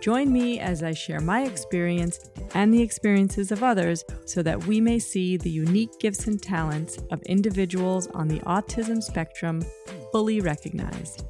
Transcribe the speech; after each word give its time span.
Join 0.00 0.32
me 0.32 0.60
as 0.60 0.82
I 0.82 0.92
share 0.92 1.20
my 1.20 1.42
experience 1.42 2.20
and 2.54 2.72
the 2.72 2.82
experiences 2.82 3.50
of 3.50 3.62
others 3.62 4.04
so 4.26 4.42
that 4.42 4.66
we 4.66 4.80
may 4.80 4.98
see 4.98 5.36
the 5.36 5.50
unique 5.50 5.98
gifts 5.98 6.26
and 6.26 6.40
talents 6.40 6.98
of 7.10 7.20
individuals 7.22 8.06
on 8.14 8.28
the 8.28 8.38
autism 8.40 9.02
spectrum 9.02 9.64
fully 10.12 10.40
recognized. 10.40 11.24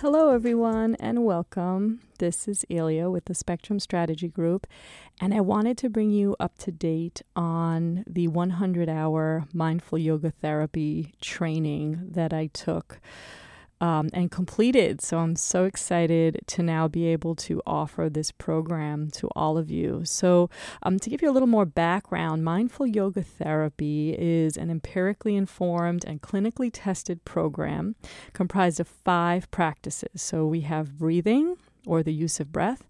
Hello, 0.00 0.30
everyone, 0.30 0.94
and 1.00 1.24
welcome. 1.24 1.98
This 2.20 2.46
is 2.46 2.64
Ilya 2.68 3.10
with 3.10 3.24
the 3.24 3.34
Spectrum 3.34 3.80
Strategy 3.80 4.28
Group, 4.28 4.68
and 5.20 5.34
I 5.34 5.40
wanted 5.40 5.76
to 5.78 5.90
bring 5.90 6.12
you 6.12 6.36
up 6.38 6.56
to 6.58 6.70
date 6.70 7.22
on 7.34 8.04
the 8.06 8.28
100 8.28 8.88
hour 8.88 9.46
mindful 9.52 9.98
yoga 9.98 10.30
therapy 10.30 11.14
training 11.20 12.10
that 12.12 12.32
I 12.32 12.46
took 12.46 13.00
um, 13.80 14.08
and 14.12 14.30
completed. 14.30 15.00
So 15.00 15.18
I'm 15.18 15.36
so 15.36 15.64
excited 15.64 16.40
to 16.46 16.62
now 16.62 16.88
be 16.88 17.06
able 17.06 17.34
to 17.36 17.62
offer 17.66 18.08
this 18.08 18.30
program 18.30 19.10
to 19.12 19.28
all 19.36 19.58
of 19.58 19.70
you. 19.70 20.02
So, 20.04 20.50
um, 20.82 20.98
to 20.98 21.10
give 21.10 21.22
you 21.22 21.30
a 21.30 21.32
little 21.32 21.48
more 21.48 21.66
background, 21.66 22.44
mindful 22.44 22.86
yoga 22.86 23.22
therapy 23.22 24.14
is 24.18 24.56
an 24.56 24.70
empirically 24.70 25.36
informed 25.36 26.04
and 26.04 26.20
clinically 26.22 26.70
tested 26.72 27.24
program 27.24 27.94
comprised 28.32 28.80
of 28.80 28.88
five 28.88 29.50
practices. 29.50 30.22
So, 30.22 30.46
we 30.46 30.62
have 30.62 30.98
breathing 30.98 31.56
or 31.86 32.02
the 32.02 32.12
use 32.12 32.38
of 32.40 32.52
breath, 32.52 32.86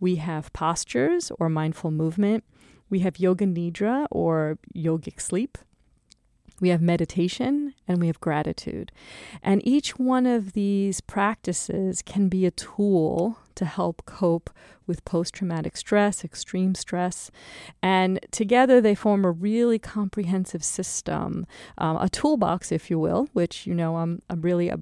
we 0.00 0.16
have 0.16 0.52
postures 0.52 1.30
or 1.38 1.48
mindful 1.48 1.90
movement. 1.90 2.44
We 2.90 3.00
have 3.00 3.18
yoga 3.18 3.44
nidra 3.44 4.06
or 4.10 4.58
yogic 4.74 5.20
sleep. 5.20 5.58
We 6.60 6.70
have 6.70 6.82
meditation 6.82 7.74
and 7.86 8.00
we 8.00 8.06
have 8.08 8.20
gratitude. 8.20 8.92
And 9.42 9.66
each 9.66 9.98
one 9.98 10.26
of 10.26 10.52
these 10.52 11.00
practices 11.00 12.02
can 12.02 12.28
be 12.28 12.46
a 12.46 12.50
tool 12.50 13.38
to 13.58 13.64
help 13.64 14.04
cope 14.06 14.50
with 14.88 15.04
post 15.04 15.34
traumatic 15.34 15.76
stress, 15.76 16.24
extreme 16.24 16.74
stress. 16.74 17.30
And 17.82 18.18
together 18.32 18.80
they 18.80 18.94
form 18.94 19.24
a 19.24 19.30
really 19.30 19.78
comprehensive 19.78 20.64
system, 20.64 21.46
um, 21.76 21.98
a 21.98 22.08
toolbox, 22.08 22.72
if 22.72 22.90
you 22.90 22.98
will, 22.98 23.28
which 23.34 23.66
you 23.66 23.74
know 23.74 23.96
I'm, 23.96 24.22
I'm 24.30 24.40
really 24.40 24.70
a, 24.70 24.78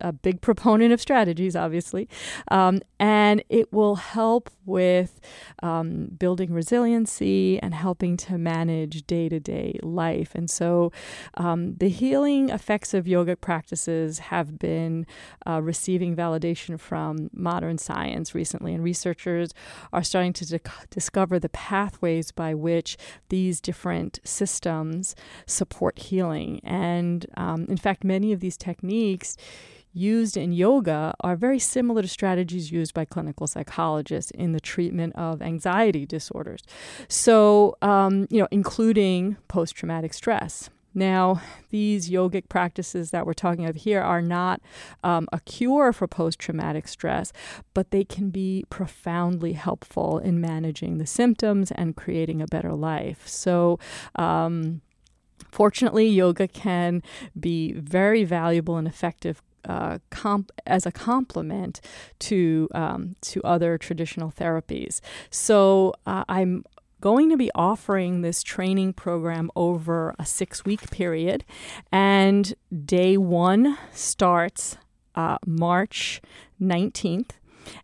a 0.00 0.12
big 0.12 0.40
proponent 0.48 0.92
of 0.92 1.00
strategies, 1.00 1.54
obviously. 1.54 2.08
Um, 2.50 2.80
and 2.98 3.42
it 3.48 3.72
will 3.72 3.96
help 3.96 4.50
with 4.64 5.20
um, 5.62 6.06
building 6.18 6.52
resiliency 6.52 7.60
and 7.60 7.74
helping 7.74 8.16
to 8.16 8.38
manage 8.38 9.06
day 9.06 9.28
to 9.28 9.40
day 9.40 9.78
life. 9.82 10.34
And 10.34 10.48
so 10.48 10.92
um, 11.34 11.74
the 11.76 11.88
healing 11.88 12.48
effects 12.48 12.94
of 12.94 13.04
yogic 13.04 13.40
practices 13.40 14.18
have 14.18 14.58
been 14.58 15.06
uh, 15.46 15.60
receiving 15.60 16.16
validation 16.16 16.78
from 16.80 17.28
modern 17.32 17.76
science 17.78 18.19
recently, 18.34 18.74
and 18.74 18.84
researchers 18.84 19.52
are 19.92 20.02
starting 20.02 20.32
to 20.34 20.46
di- 20.46 20.70
discover 20.90 21.38
the 21.38 21.48
pathways 21.48 22.30
by 22.30 22.54
which 22.54 22.96
these 23.28 23.60
different 23.60 24.20
systems 24.24 25.14
support 25.46 25.98
healing. 25.98 26.60
And 26.64 27.26
um, 27.36 27.66
in 27.68 27.76
fact, 27.76 28.04
many 28.04 28.32
of 28.32 28.40
these 28.40 28.56
techniques 28.56 29.36
used 29.92 30.36
in 30.36 30.52
yoga 30.52 31.14
are 31.20 31.36
very 31.36 31.58
similar 31.58 32.02
to 32.02 32.08
strategies 32.08 32.70
used 32.70 32.94
by 32.94 33.04
clinical 33.04 33.46
psychologists 33.46 34.30
in 34.30 34.52
the 34.52 34.60
treatment 34.60 35.14
of 35.16 35.42
anxiety 35.42 36.06
disorders. 36.06 36.62
So, 37.08 37.76
um, 37.82 38.26
you 38.30 38.40
know, 38.40 38.48
including 38.50 39.36
post 39.48 39.74
traumatic 39.74 40.14
stress. 40.14 40.70
Now, 40.94 41.40
these 41.70 42.10
yogic 42.10 42.48
practices 42.48 43.10
that 43.10 43.26
we're 43.26 43.32
talking 43.32 43.66
of 43.66 43.76
here 43.76 44.00
are 44.00 44.22
not 44.22 44.60
um, 45.04 45.28
a 45.32 45.40
cure 45.40 45.92
for 45.92 46.06
post 46.06 46.38
traumatic 46.38 46.88
stress, 46.88 47.32
but 47.74 47.90
they 47.90 48.04
can 48.04 48.30
be 48.30 48.64
profoundly 48.70 49.52
helpful 49.52 50.18
in 50.18 50.40
managing 50.40 50.98
the 50.98 51.06
symptoms 51.06 51.70
and 51.70 51.96
creating 51.96 52.42
a 52.42 52.46
better 52.46 52.72
life. 52.72 53.26
So, 53.26 53.78
um, 54.16 54.80
fortunately, 55.50 56.08
yoga 56.08 56.48
can 56.48 57.02
be 57.38 57.72
very 57.72 58.24
valuable 58.24 58.76
and 58.76 58.88
effective 58.88 59.42
uh, 59.68 59.98
comp- 60.10 60.52
as 60.66 60.86
a 60.86 60.92
complement 60.92 61.80
to 62.18 62.68
um, 62.74 63.16
to 63.20 63.42
other 63.42 63.76
traditional 63.76 64.30
therapies. 64.30 65.00
So 65.30 65.92
uh, 66.06 66.24
I'm 66.28 66.64
going 67.00 67.30
to 67.30 67.36
be 67.36 67.50
offering 67.54 68.22
this 68.22 68.42
training 68.42 68.92
program 68.92 69.50
over 69.56 70.14
a 70.18 70.26
six 70.26 70.64
week 70.64 70.90
period. 70.90 71.44
And 71.90 72.54
day 72.84 73.16
one 73.16 73.78
starts 73.92 74.76
uh, 75.14 75.38
March 75.46 76.20
19th. 76.60 77.30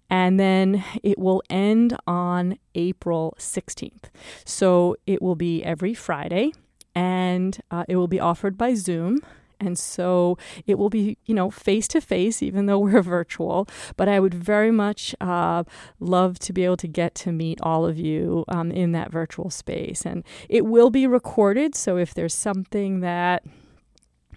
And 0.08 0.40
then 0.40 0.84
it 1.02 1.18
will 1.18 1.42
end 1.50 1.96
on 2.06 2.58
April 2.74 3.36
16th. 3.38 4.04
So 4.44 4.96
it 5.06 5.20
will 5.20 5.36
be 5.36 5.62
every 5.62 5.94
Friday 5.94 6.52
and 6.94 7.60
uh, 7.70 7.84
it 7.88 7.96
will 7.96 8.08
be 8.08 8.18
offered 8.18 8.56
by 8.56 8.74
Zoom. 8.74 9.20
And 9.58 9.78
so 9.78 10.36
it 10.66 10.78
will 10.78 10.90
be, 10.90 11.18
you 11.24 11.34
know, 11.34 11.50
face 11.50 11.88
to 11.88 12.00
face, 12.00 12.42
even 12.42 12.66
though 12.66 12.78
we're 12.78 13.02
virtual. 13.18 13.68
But 13.96 14.08
I 14.08 14.20
would 14.20 14.34
very 14.34 14.70
much 14.70 15.14
uh, 15.20 15.64
love 15.98 16.38
to 16.40 16.52
be 16.52 16.64
able 16.64 16.76
to 16.78 16.88
get 16.88 17.14
to 17.16 17.32
meet 17.32 17.60
all 17.62 17.86
of 17.86 17.98
you 17.98 18.44
um, 18.48 18.70
in 18.70 18.92
that 18.92 19.10
virtual 19.10 19.50
space. 19.50 20.04
And 20.04 20.24
it 20.48 20.66
will 20.66 20.90
be 20.90 21.06
recorded. 21.06 21.74
So 21.74 21.96
if 21.96 22.14
there's 22.14 22.34
something 22.34 23.00
that 23.00 23.42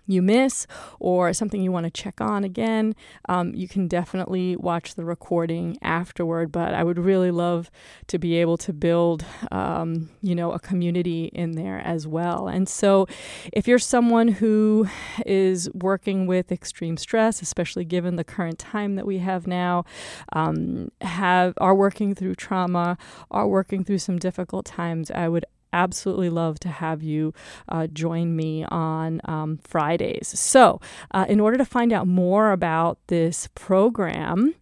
you 0.09 0.21
miss 0.21 0.67
or 0.99 1.31
something 1.33 1.61
you 1.61 1.71
want 1.71 1.85
to 1.85 1.91
check 1.91 2.19
on 2.19 2.43
again, 2.43 2.95
um, 3.27 3.53
you 3.53 3.67
can 3.67 3.87
definitely 3.87 4.55
watch 4.55 4.95
the 4.95 5.05
recording 5.05 5.77
afterward. 5.81 6.51
But 6.51 6.73
I 6.73 6.83
would 6.83 6.97
really 6.97 7.31
love 7.31 7.69
to 8.07 8.17
be 8.17 8.35
able 8.37 8.57
to 8.57 8.73
build, 8.73 9.23
um, 9.51 10.09
you 10.21 10.35
know, 10.35 10.51
a 10.51 10.59
community 10.59 11.25
in 11.33 11.51
there 11.51 11.79
as 11.79 12.07
well. 12.07 12.47
And 12.47 12.67
so, 12.67 13.07
if 13.53 13.67
you're 13.67 13.79
someone 13.79 14.27
who 14.27 14.87
is 15.25 15.69
working 15.73 16.25
with 16.27 16.51
extreme 16.51 16.97
stress, 16.97 17.41
especially 17.41 17.85
given 17.85 18.15
the 18.15 18.23
current 18.23 18.59
time 18.59 18.95
that 18.95 19.05
we 19.05 19.19
have 19.19 19.47
now, 19.47 19.85
um, 20.33 20.91
have 21.01 21.53
are 21.57 21.75
working 21.75 22.15
through 22.15 22.35
trauma, 22.35 22.97
are 23.29 23.47
working 23.47 23.83
through 23.83 23.99
some 23.99 24.17
difficult 24.17 24.65
times, 24.65 25.11
I 25.11 25.27
would 25.27 25.45
absolutely 25.73 26.29
love 26.29 26.59
to 26.61 26.69
have 26.69 27.03
you 27.03 27.33
uh, 27.67 27.87
join 27.87 28.35
me 28.35 28.63
on 28.65 29.21
um, 29.25 29.59
Fridays. 29.63 30.27
So, 30.39 30.79
uh, 31.11 31.25
in 31.27 31.39
order 31.39 31.57
to 31.57 31.65
find 31.65 31.91
out 31.93 32.07
more 32.07 32.51
about 32.51 32.99
this 33.07 33.49
program, 33.55 34.55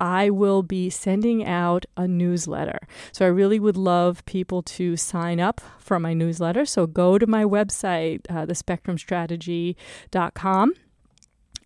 I 0.00 0.30
will 0.30 0.62
be 0.62 0.90
sending 0.90 1.44
out 1.44 1.84
a 1.96 2.06
newsletter. 2.06 2.78
So 3.12 3.24
I 3.24 3.28
really 3.28 3.58
would 3.58 3.76
love 3.76 4.24
people 4.26 4.62
to 4.62 4.96
sign 4.96 5.40
up 5.40 5.60
for 5.78 5.98
my 5.98 6.14
newsletter. 6.14 6.64
So 6.64 6.86
go 6.86 7.18
to 7.18 7.26
my 7.26 7.42
website, 7.44 8.20
uh, 8.30 8.46
thespectrumstrategy.com. 8.46 10.74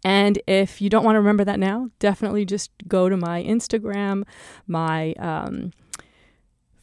And 0.04 0.42
if 0.48 0.80
you 0.80 0.90
don't 0.90 1.04
want 1.04 1.14
to 1.14 1.20
remember 1.20 1.44
that 1.44 1.60
now, 1.60 1.90
definitely 1.98 2.44
just 2.44 2.72
go 2.88 3.08
to 3.08 3.16
my 3.16 3.40
Instagram, 3.42 4.24
my 4.66 5.12
um, 5.12 5.72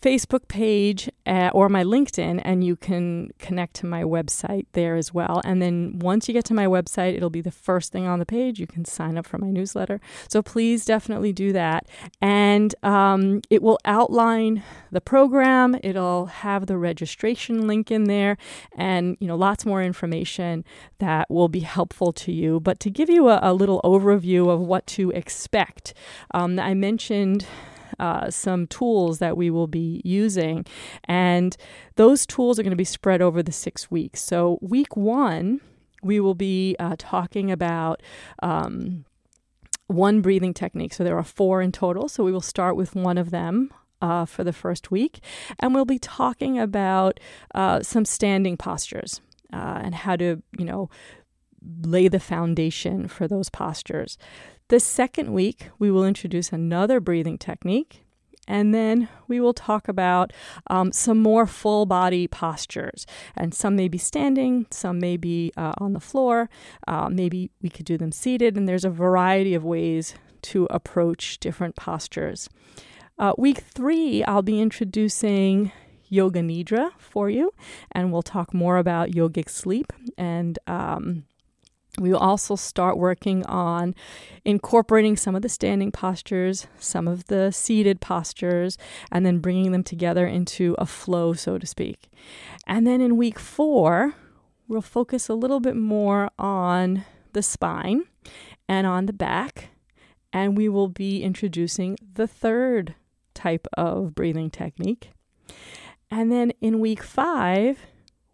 Facebook 0.01 0.47
page 0.47 1.09
uh, 1.25 1.49
or 1.53 1.69
my 1.69 1.83
LinkedIn, 1.83 2.41
and 2.43 2.63
you 2.63 2.75
can 2.75 3.31
connect 3.37 3.75
to 3.75 3.85
my 3.85 4.03
website 4.03 4.65
there 4.73 4.95
as 4.95 5.13
well. 5.13 5.41
And 5.43 5.61
then 5.61 5.99
once 5.99 6.27
you 6.27 6.33
get 6.33 6.45
to 6.45 6.53
my 6.53 6.65
website, 6.65 7.15
it'll 7.15 7.29
be 7.29 7.41
the 7.41 7.51
first 7.51 7.91
thing 7.91 8.07
on 8.07 8.19
the 8.19 8.25
page. 8.25 8.59
You 8.59 8.67
can 8.67 8.85
sign 8.85 9.17
up 9.17 9.25
for 9.25 9.37
my 9.37 9.49
newsletter. 9.49 9.99
So 10.29 10.41
please 10.41 10.85
definitely 10.85 11.33
do 11.33 11.51
that. 11.53 11.87
And 12.21 12.73
um, 12.83 13.41
it 13.49 13.61
will 13.61 13.79
outline 13.83 14.63
the 14.91 15.01
program, 15.01 15.77
it'll 15.83 16.27
have 16.27 16.65
the 16.65 16.77
registration 16.77 17.67
link 17.67 17.91
in 17.91 18.05
there, 18.05 18.37
and 18.75 19.17
you 19.19 19.27
know, 19.27 19.35
lots 19.35 19.65
more 19.65 19.83
information 19.83 20.63
that 20.99 21.29
will 21.29 21.49
be 21.49 21.59
helpful 21.59 22.11
to 22.13 22.31
you. 22.31 22.59
But 22.59 22.79
to 22.81 22.89
give 22.89 23.09
you 23.09 23.29
a, 23.29 23.39
a 23.41 23.53
little 23.53 23.81
overview 23.83 24.49
of 24.49 24.61
what 24.61 24.87
to 24.87 25.11
expect, 25.11 25.93
um, 26.31 26.59
I 26.59 26.73
mentioned 26.73 27.45
uh, 27.99 28.29
some 28.29 28.67
tools 28.67 29.19
that 29.19 29.37
we 29.37 29.49
will 29.49 29.67
be 29.67 30.01
using. 30.03 30.65
And 31.05 31.55
those 31.95 32.25
tools 32.25 32.59
are 32.59 32.63
going 32.63 32.71
to 32.71 32.77
be 32.77 32.83
spread 32.83 33.21
over 33.21 33.43
the 33.43 33.51
six 33.51 33.91
weeks. 33.91 34.21
So, 34.21 34.59
week 34.61 34.95
one, 34.95 35.61
we 36.01 36.19
will 36.19 36.35
be 36.35 36.75
uh, 36.79 36.95
talking 36.97 37.51
about. 37.51 38.01
Um, 38.41 39.05
one 39.87 40.21
breathing 40.21 40.53
technique. 40.53 40.93
So 40.93 41.03
there 41.03 41.17
are 41.17 41.23
four 41.23 41.63
in 41.63 41.71
total. 41.71 42.07
So 42.07 42.23
we 42.23 42.31
will 42.31 42.41
start 42.41 42.75
with 42.75 42.93
one 42.93 43.17
of 43.17 43.31
them 43.31 43.73
uh, 44.01 44.25
for 44.25 44.43
the 44.43 44.53
first 44.53 44.91
week. 44.91 45.19
And 45.59 45.73
we'll 45.73 45.85
be 45.85 45.99
talking 45.99 46.59
about 46.59 47.19
uh, 47.55 47.81
some 47.81 48.05
standing 48.05 48.57
postures 48.57 49.21
uh, 49.51 49.81
and 49.83 49.95
how 49.95 50.15
to, 50.17 50.41
you 50.57 50.65
know, 50.65 50.89
lay 51.81 52.07
the 52.07 52.19
foundation 52.19 53.07
for 53.07 53.27
those 53.27 53.49
postures. 53.49 54.17
The 54.69 54.79
second 54.79 55.33
week, 55.33 55.69
we 55.79 55.89
will 55.89 56.05
introduce 56.05 56.53
another 56.53 56.99
breathing 56.99 57.39
technique. 57.39 58.03
And 58.47 58.73
then 58.73 59.09
we 59.27 59.39
will 59.39 59.53
talk 59.53 59.87
about 59.87 60.31
um, 60.67 60.91
some 60.91 61.19
more 61.19 61.45
full 61.45 61.85
body 61.85 62.27
postures. 62.27 63.05
And 63.35 63.53
some 63.53 63.75
may 63.75 63.87
be 63.87 63.97
standing, 63.97 64.67
some 64.71 64.99
may 64.99 65.17
be 65.17 65.51
uh, 65.57 65.73
on 65.77 65.93
the 65.93 65.99
floor. 65.99 66.49
Uh, 66.87 67.09
maybe 67.09 67.51
we 67.61 67.69
could 67.69 67.85
do 67.85 67.97
them 67.97 68.11
seated. 68.11 68.57
And 68.57 68.67
there's 68.67 68.85
a 68.85 68.89
variety 68.91 69.55
of 69.55 69.63
ways 69.63 70.13
to 70.43 70.65
approach 70.69 71.39
different 71.39 71.75
postures. 71.75 72.47
Uh, 73.17 73.33
week 73.37 73.59
three, 73.59 74.23
I'll 74.23 74.43
be 74.43 74.61
introducing 74.61 75.71
Yoga 76.09 76.41
Nidra 76.41 76.91
for 76.97 77.29
you, 77.29 77.53
and 77.91 78.11
we'll 78.11 78.23
talk 78.23 78.53
more 78.53 78.77
about 78.77 79.09
yogic 79.09 79.49
sleep 79.49 79.93
and 80.17 80.57
um, 80.65 81.25
we 81.99 82.11
will 82.11 82.19
also 82.19 82.55
start 82.55 82.97
working 82.97 83.45
on 83.45 83.93
incorporating 84.45 85.17
some 85.17 85.35
of 85.35 85.41
the 85.41 85.49
standing 85.49 85.91
postures, 85.91 86.67
some 86.79 87.07
of 87.07 87.25
the 87.25 87.51
seated 87.51 88.01
postures, 88.01 88.77
and 89.11 89.25
then 89.25 89.39
bringing 89.39 89.71
them 89.71 89.83
together 89.83 90.25
into 90.25 90.75
a 90.77 90.85
flow, 90.85 91.33
so 91.33 91.57
to 91.57 91.67
speak. 91.67 92.09
And 92.65 92.87
then 92.87 93.01
in 93.01 93.17
week 93.17 93.39
four, 93.39 94.13
we'll 94.67 94.81
focus 94.81 95.29
a 95.29 95.33
little 95.33 95.59
bit 95.59 95.75
more 95.75 96.29
on 96.39 97.05
the 97.33 97.43
spine 97.43 98.03
and 98.67 98.87
on 98.87 99.05
the 99.05 99.13
back. 99.13 99.69
And 100.31 100.55
we 100.55 100.69
will 100.69 100.89
be 100.89 101.23
introducing 101.23 101.97
the 102.13 102.27
third 102.27 102.95
type 103.33 103.67
of 103.73 104.13
breathing 104.13 104.49
technique. 104.51 105.09
And 106.11 106.31
then 106.31 106.51
in 106.61 106.79
week 106.79 107.03
five, 107.03 107.79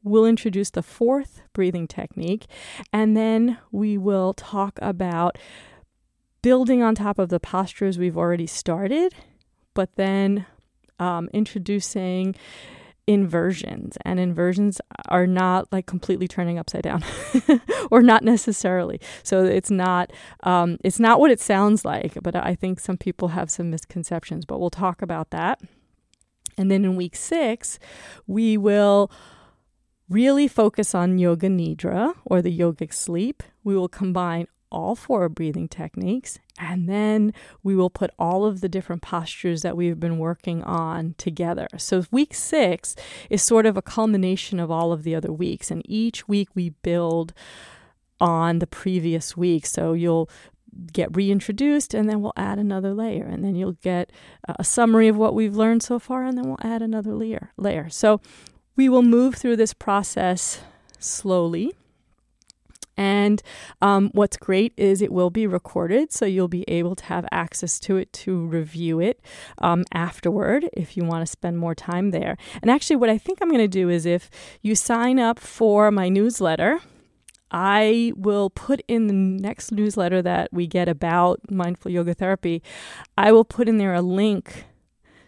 we'll 0.05 0.25
introduce 0.25 0.69
the 0.69 0.83
fourth 0.83 1.41
breathing 1.51 1.87
technique, 1.87 2.45
and 2.93 3.17
then 3.17 3.57
we 3.71 3.97
will 3.97 4.33
talk 4.33 4.79
about 4.81 5.37
building 6.41 6.81
on 6.81 6.95
top 6.95 7.19
of 7.19 7.29
the 7.29 7.39
postures 7.39 7.97
we've 7.97 8.17
already 8.17 8.47
started, 8.47 9.13
but 9.73 9.89
then 9.95 10.45
um, 10.99 11.27
introducing 11.33 12.35
inversions. 13.07 13.97
And 14.03 14.19
inversions 14.19 14.81
are 15.09 15.27
not 15.27 15.71
like 15.71 15.85
completely 15.85 16.27
turning 16.27 16.57
upside 16.57 16.83
down 16.83 17.03
or 17.91 18.01
not 18.01 18.23
necessarily. 18.23 18.99
So 19.23 19.43
it's 19.43 19.71
not 19.71 20.11
um, 20.43 20.77
it's 20.83 20.99
not 20.99 21.19
what 21.19 21.31
it 21.31 21.39
sounds 21.39 21.85
like 21.85 22.17
but 22.23 22.35
i 22.35 22.55
think 22.55 22.79
some 22.79 22.97
people 22.97 23.29
have 23.29 23.51
some 23.51 23.69
misconceptions 23.69 24.45
but 24.45 24.59
we'll 24.59 24.69
talk 24.69 25.01
about 25.01 25.29
that. 25.31 25.59
And 26.57 26.71
then 26.71 26.85
in 26.85 26.95
week 26.95 27.15
six 27.15 27.79
we 28.27 28.57
will 28.57 29.11
really 30.09 30.47
focus 30.47 30.93
on 30.93 31.17
yoga 31.17 31.47
nidra 31.47 32.13
or 32.25 32.41
the 32.41 32.57
yogic 32.57 32.93
sleep. 32.93 33.43
We 33.63 33.75
will 33.75 33.87
combine 33.87 34.47
all 34.71 34.95
four 34.95 35.29
breathing 35.29 35.67
techniques 35.67 36.39
and 36.59 36.89
then 36.89 37.33
we 37.63 37.75
will 37.75 37.89
put 37.89 38.11
all 38.19 38.45
of 38.45 38.61
the 38.61 38.69
different 38.69 39.01
postures 39.01 39.61
that 39.61 39.77
we've 39.77 39.99
been 39.99 40.17
working 40.17 40.63
on 40.63 41.15
together. 41.17 41.67
So 41.77 42.03
week 42.11 42.33
6 42.33 42.95
is 43.29 43.41
sort 43.41 43.65
of 43.65 43.77
a 43.77 43.81
culmination 43.81 44.59
of 44.59 44.69
all 44.69 44.91
of 44.91 45.03
the 45.03 45.15
other 45.15 45.31
weeks 45.31 45.71
and 45.71 45.81
each 45.85 46.27
week 46.27 46.49
we 46.55 46.69
build 46.69 47.33
on 48.19 48.59
the 48.59 48.67
previous 48.67 49.37
week. 49.37 49.65
So 49.65 49.93
you'll 49.93 50.29
get 50.91 51.15
reintroduced 51.15 51.93
and 51.93 52.09
then 52.09 52.21
we'll 52.21 52.33
add 52.35 52.59
another 52.59 52.93
layer 52.93 53.25
and 53.25 53.45
then 53.45 53.55
you'll 53.55 53.77
get 53.81 54.11
a 54.47 54.63
summary 54.63 55.07
of 55.07 55.15
what 55.15 55.33
we've 55.33 55.55
learned 55.55 55.81
so 55.81 55.99
far 55.99 56.25
and 56.25 56.37
then 56.37 56.45
we'll 56.45 56.57
add 56.61 56.81
another 56.81 57.13
layer 57.13 57.51
layer 57.57 57.89
so 57.89 58.19
we 58.75 58.89
will 58.89 59.03
move 59.03 59.35
through 59.35 59.55
this 59.55 59.73
process 59.73 60.61
slowly. 60.99 61.73
And 62.97 63.41
um, 63.81 64.09
what's 64.13 64.37
great 64.37 64.73
is 64.77 65.01
it 65.01 65.11
will 65.11 65.29
be 65.29 65.45
recorded, 65.47 66.13
so 66.13 66.25
you'll 66.25 66.47
be 66.47 66.63
able 66.69 66.95
to 66.95 67.03
have 67.05 67.25
access 67.31 67.77
to 67.81 67.97
it 67.97 68.13
to 68.13 68.45
review 68.45 69.01
it 69.01 69.19
um, 69.57 69.83
afterward 69.93 70.69
if 70.71 70.95
you 70.95 71.03
want 71.03 71.25
to 71.25 71.31
spend 71.31 71.57
more 71.57 71.75
time 71.75 72.11
there. 72.11 72.37
And 72.61 72.71
actually, 72.71 72.95
what 72.95 73.09
I 73.09 73.17
think 73.17 73.39
I'm 73.41 73.49
going 73.49 73.59
to 73.59 73.67
do 73.67 73.89
is 73.89 74.05
if 74.05 74.29
you 74.61 74.75
sign 74.75 75.19
up 75.19 75.39
for 75.39 75.91
my 75.91 76.07
newsletter, 76.07 76.79
I 77.51 78.13
will 78.15 78.49
put 78.49 78.81
in 78.87 79.07
the 79.07 79.13
next 79.13 79.71
newsletter 79.71 80.21
that 80.21 80.51
we 80.53 80.65
get 80.65 80.87
about 80.87 81.39
mindful 81.51 81.91
yoga 81.91 82.13
therapy, 82.13 82.63
I 83.17 83.31
will 83.31 83.45
put 83.45 83.67
in 83.67 83.77
there 83.77 83.93
a 83.93 84.01
link 84.01 84.65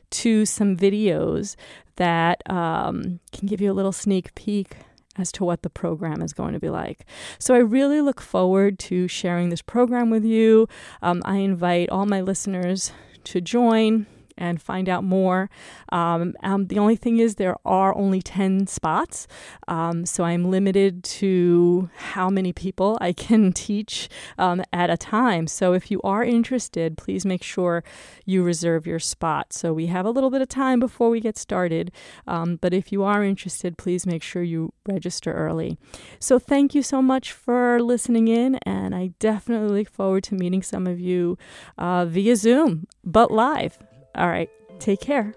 to 0.10 0.46
some 0.46 0.78
videos 0.78 1.56
that 1.98 2.42
um, 2.50 3.20
can 3.32 3.48
give 3.48 3.62
you 3.62 3.72
a 3.72 3.76
little 3.76 3.92
sneak 3.92 4.34
peek 4.34 4.78
as 5.18 5.32
to 5.34 5.44
what 5.44 5.64
the 5.64 5.70
program 5.70 6.22
is 6.22 6.34
going 6.34 6.54
to 6.54 6.60
be 6.60 6.70
like. 6.70 7.06
So 7.40 7.54
I 7.54 7.60
really 7.60 8.02
look 8.02 8.22
forward 8.22 8.80
to 8.80 9.08
sharing 9.08 9.50
this 9.50 9.62
program 9.62 10.10
with 10.10 10.24
you. 10.24 10.68
Um, 11.02 11.22
I 11.26 11.38
invite 11.38 11.90
all 11.90 12.06
my 12.06 12.22
listeners 12.22 12.92
to 13.26 13.42
join 13.42 14.06
and 14.38 14.62
find 14.62 14.88
out 14.88 15.04
more. 15.04 15.50
Um, 15.90 16.36
um, 16.44 16.68
the 16.68 16.80
only 16.80 16.96
thing 16.96 17.18
is, 17.20 17.36
there 17.36 17.56
are 17.66 17.96
only 17.96 18.22
10 18.22 18.68
spots, 18.68 19.28
um, 19.68 20.06
so 20.06 20.24
I'm 20.24 20.50
limited 20.50 21.04
to 21.04 21.90
how 21.96 22.30
many 22.30 22.54
people 22.54 22.98
I 23.02 23.14
can 23.14 23.54
teach 23.68 24.10
um, 24.38 24.64
at 24.72 24.90
a 24.90 24.98
time. 24.98 25.48
So 25.48 25.74
if 25.74 25.90
you 25.92 26.02
are 26.04 26.24
interested, 26.24 26.98
please 26.98 27.26
make 27.26 27.44
sure 27.44 27.84
you 28.26 28.44
reserve 28.44 28.86
your 28.86 29.00
spot. 29.00 29.54
So 29.54 29.74
we 29.74 29.88
have 29.88 30.06
a 30.06 30.12
little 30.12 30.30
bit 30.30 30.42
of 30.42 30.50
time 30.50 30.80
before 30.80 31.10
we 31.10 31.20
get 31.20 31.38
started, 31.38 31.92
um, 32.28 32.58
but 32.58 32.74
if 32.74 32.92
you 32.92 33.04
are 33.04 33.24
interested, 33.24 33.78
please 33.78 34.06
make 34.06 34.24
sure 34.24 34.44
you 34.44 34.74
register 34.88 35.34
early. 35.34 35.78
So 36.20 36.40
thank 36.40 36.76
you 36.76 36.84
so 36.84 37.02
much 37.02 37.32
for 37.32 37.82
listening 37.82 38.28
in, 38.28 38.56
and 38.64 38.96
I 38.96 39.12
definitely 39.20 39.80
look 39.80 39.90
forward 39.90 40.24
to 40.26 40.36
meeting 40.36 40.62
some 40.62 40.88
of 40.88 41.00
you 41.00 41.38
uh, 41.78 42.06
via 42.06 42.36
Zoom, 42.36 42.88
but 43.04 43.32
live. 43.32 43.78
All 44.18 44.30
right. 44.30 44.50
Take 44.80 45.00
care. 45.00 45.36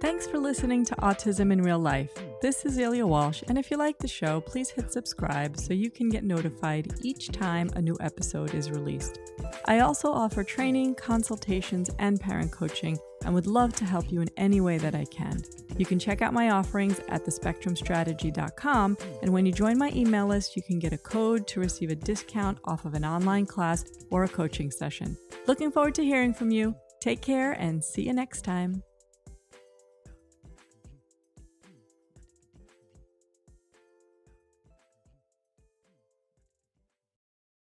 Thanks 0.00 0.26
for 0.26 0.38
listening 0.38 0.84
to 0.86 0.96
Autism 0.96 1.52
in 1.52 1.62
Real 1.62 1.78
Life. 1.78 2.12
This 2.40 2.64
is 2.64 2.76
Ilya 2.76 3.06
Walsh, 3.06 3.44
and 3.46 3.56
if 3.56 3.70
you 3.70 3.76
like 3.76 3.98
the 3.98 4.08
show, 4.08 4.40
please 4.40 4.68
hit 4.68 4.92
subscribe 4.92 5.56
so 5.56 5.72
you 5.72 5.90
can 5.90 6.08
get 6.08 6.24
notified 6.24 6.92
each 7.02 7.28
time 7.28 7.70
a 7.76 7.82
new 7.82 7.96
episode 8.00 8.52
is 8.52 8.72
released. 8.72 9.20
I 9.66 9.78
also 9.78 10.10
offer 10.10 10.42
training, 10.42 10.96
consultations, 10.96 11.88
and 12.00 12.20
parent 12.20 12.50
coaching 12.50 12.98
and 13.24 13.34
would 13.34 13.46
love 13.46 13.74
to 13.76 13.84
help 13.84 14.10
you 14.10 14.20
in 14.20 14.30
any 14.36 14.60
way 14.60 14.78
that 14.78 14.94
I 14.94 15.04
can. 15.06 15.42
You 15.78 15.86
can 15.86 15.98
check 15.98 16.22
out 16.22 16.32
my 16.32 16.50
offerings 16.50 17.00
at 17.08 17.24
thespectrumstrategy.com, 17.24 18.96
and 19.22 19.32
when 19.32 19.46
you 19.46 19.52
join 19.52 19.78
my 19.78 19.90
email 19.94 20.26
list, 20.26 20.56
you 20.56 20.62
can 20.62 20.78
get 20.78 20.92
a 20.92 20.98
code 20.98 21.46
to 21.48 21.60
receive 21.60 21.90
a 21.90 21.94
discount 21.94 22.58
off 22.64 22.84
of 22.84 22.94
an 22.94 23.04
online 23.04 23.46
class 23.46 23.84
or 24.10 24.24
a 24.24 24.28
coaching 24.28 24.70
session. 24.70 25.16
Looking 25.46 25.70
forward 25.70 25.94
to 25.96 26.04
hearing 26.04 26.34
from 26.34 26.50
you. 26.50 26.74
Take 27.00 27.20
care 27.20 27.52
and 27.52 27.82
see 27.82 28.02
you 28.02 28.12
next 28.12 28.42
time. 28.42 28.82